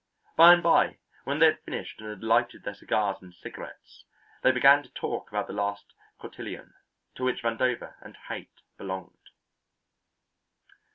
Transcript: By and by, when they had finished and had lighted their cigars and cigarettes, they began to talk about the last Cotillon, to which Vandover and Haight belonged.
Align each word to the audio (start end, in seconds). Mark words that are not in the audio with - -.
By 0.35 0.53
and 0.53 0.63
by, 0.63 0.97
when 1.25 1.37
they 1.37 1.45
had 1.45 1.59
finished 1.59 2.01
and 2.01 2.09
had 2.09 2.23
lighted 2.23 2.63
their 2.63 2.73
cigars 2.73 3.17
and 3.21 3.35
cigarettes, 3.35 4.03
they 4.41 4.49
began 4.51 4.81
to 4.81 4.89
talk 4.89 5.29
about 5.29 5.45
the 5.45 5.53
last 5.53 5.93
Cotillon, 6.19 6.73
to 7.13 7.23
which 7.23 7.43
Vandover 7.43 7.93
and 8.01 8.17
Haight 8.27 8.49
belonged. 8.79 9.29